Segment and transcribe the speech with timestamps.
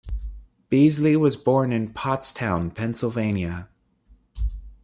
[0.69, 3.69] Beasley was born in Pottstown, Pennsylvania.